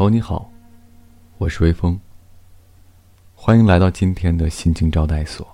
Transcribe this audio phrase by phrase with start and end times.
[0.00, 0.50] 朋友你好，
[1.36, 2.00] 我是微风。
[3.34, 5.46] 欢迎来到今天的心情招待所。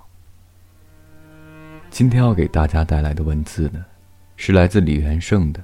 [1.89, 3.83] 今天要给大家带来的文字呢，
[4.37, 5.59] 是来自李元胜的《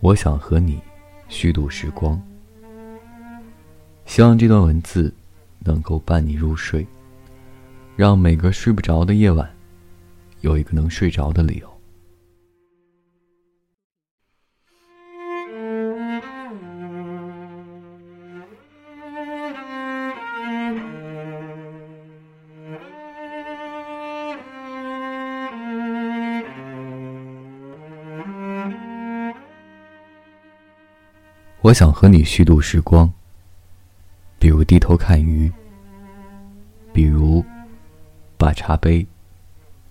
[0.00, 0.80] 我想和你
[1.28, 2.16] 虚度时光》。
[4.06, 5.14] 希望这段文字
[5.60, 6.84] 能够伴你入睡，
[7.94, 9.48] 让每个睡不着的夜晚
[10.40, 11.77] 有一个能睡着的理由。
[31.68, 33.12] 我想和你虚度时光，
[34.38, 35.52] 比如低头看鱼，
[36.94, 37.44] 比如
[38.38, 39.06] 把茶杯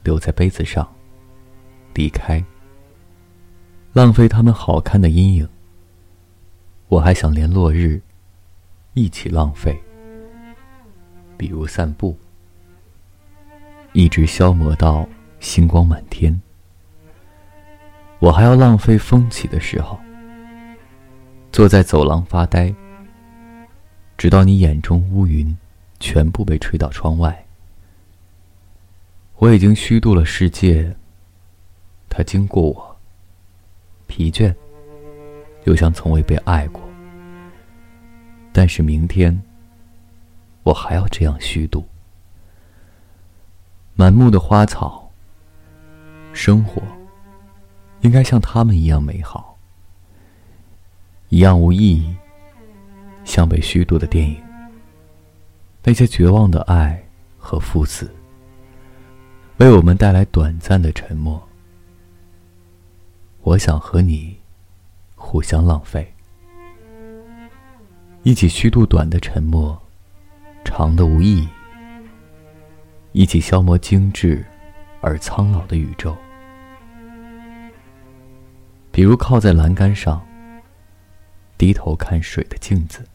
[0.01, 0.91] 留在杯子上，
[1.93, 2.43] 离开，
[3.93, 5.47] 浪费他们好看的阴影。
[6.87, 8.01] 我还想连落日
[8.95, 9.79] 一起浪费，
[11.37, 12.17] 比如散步，
[13.93, 15.07] 一直消磨到
[15.39, 16.41] 星光满天。
[18.17, 19.95] 我还要浪费风起的时候。
[21.57, 22.71] 坐在走廊发呆，
[24.15, 25.57] 直到你眼中乌云
[25.99, 27.47] 全部被吹到窗外。
[29.37, 30.95] 我已经虚度了世界，
[32.09, 32.95] 它经过我，
[34.05, 34.53] 疲倦，
[35.63, 36.79] 又像从未被爱过。
[38.53, 39.41] 但是明天，
[40.61, 41.83] 我还要这样虚度。
[43.95, 45.09] 满目的花草，
[46.33, 46.83] 生活，
[48.01, 49.56] 应该像他们一样美好。
[51.29, 52.15] 一样无意义，
[53.25, 54.41] 像被虚度的电影。
[55.83, 57.01] 那些绝望的爱
[57.37, 58.09] 和赴死，
[59.57, 61.41] 为我们带来短暂的沉默。
[63.41, 64.37] 我想和你
[65.15, 66.13] 互相浪费，
[68.23, 69.77] 一起虚度短的沉默，
[70.63, 71.47] 长的无意义，
[73.11, 74.45] 一起消磨精致
[75.01, 76.15] 而苍老的宇宙。
[78.91, 80.21] 比如靠在栏杆上。
[81.57, 83.07] 低头看水的镜子，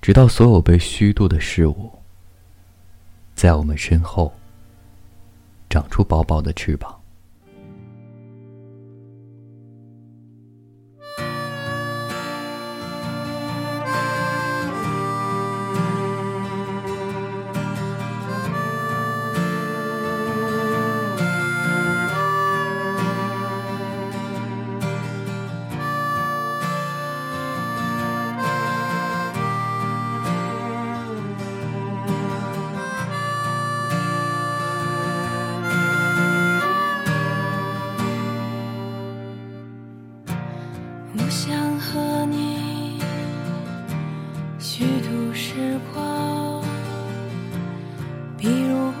[0.00, 1.98] 直到所有被虚度的事物，
[3.34, 4.32] 在我们身后
[5.68, 7.01] 长出薄薄的翅膀。
[44.92, 46.62] 虚度时光，
[48.36, 48.92] 比如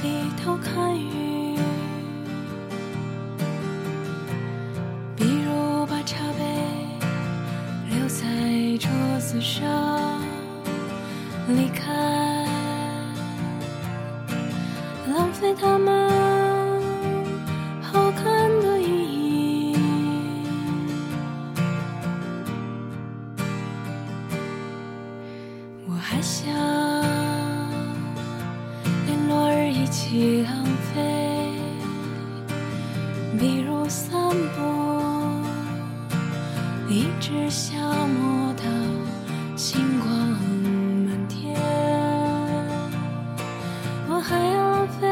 [0.00, 1.58] 低头看雨，
[5.14, 6.42] 比如把茶杯
[7.90, 8.24] 留在
[8.78, 10.22] 桌子上
[11.48, 11.92] 离开，
[15.06, 15.99] 浪费他们。
[33.38, 34.12] 比如散
[34.54, 34.60] 步，
[36.88, 38.64] 一直消磨到。
[39.56, 40.10] 星光
[41.04, 41.54] 满天，
[44.08, 45.06] 我还要浪费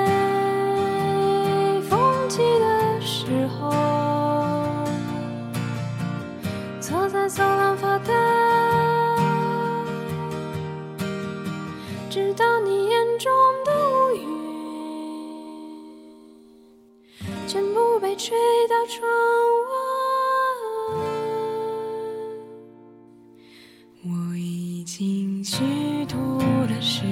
[1.82, 3.70] 风起的时候，
[6.80, 7.28] 坐在
[24.88, 27.04] 经虚度的时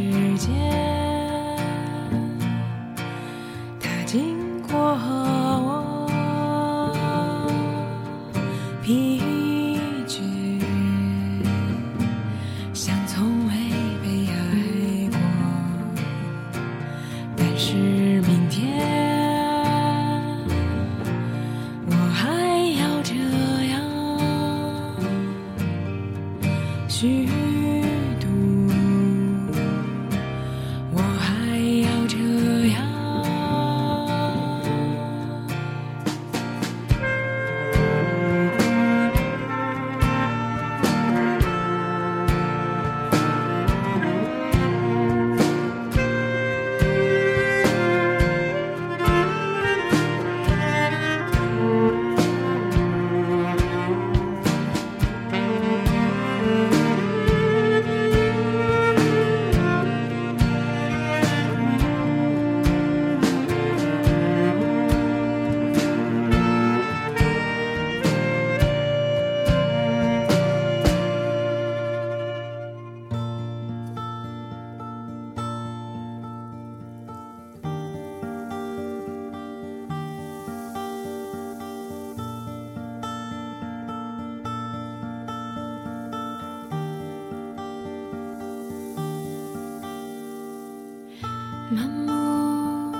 [91.68, 92.92] 满目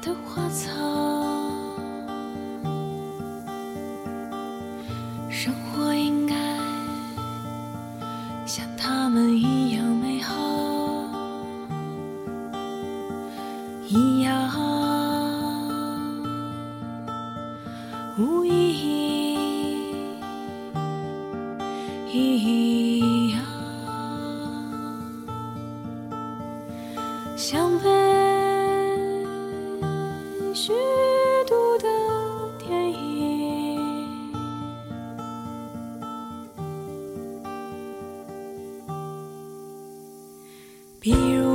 [0.00, 0.85] 的花草。
[41.06, 41.45] You.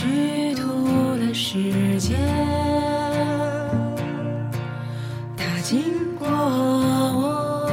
[0.00, 0.62] 虚度
[1.16, 2.16] 了时间，
[5.36, 5.82] 它经
[6.16, 7.68] 过我，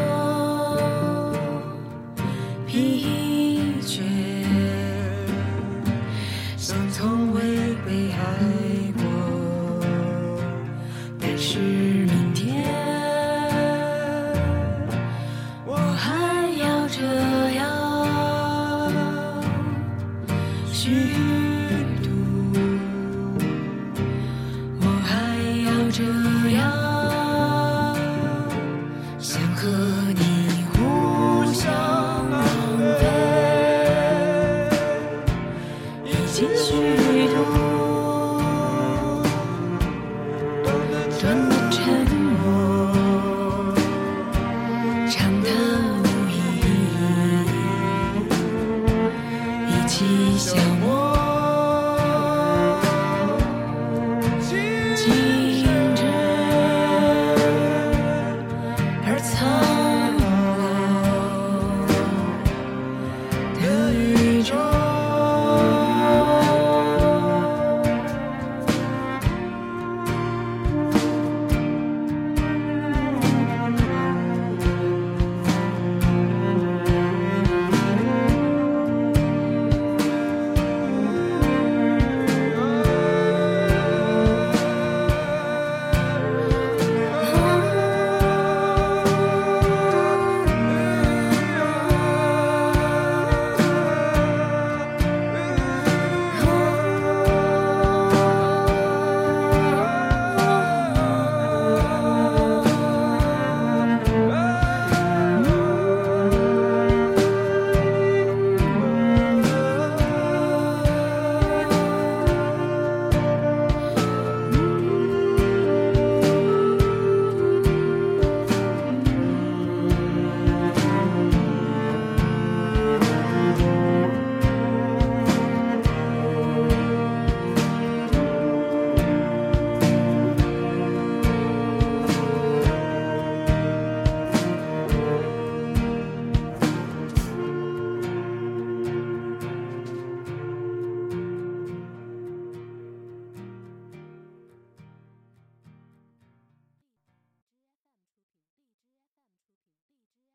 [2.66, 4.02] 疲倦，
[6.58, 7.42] 像从未
[7.86, 8.18] 被爱
[8.98, 9.04] 过。
[11.20, 12.66] 但是明天，
[15.64, 17.04] 我还要这
[17.52, 17.62] 样
[20.74, 21.45] 虚。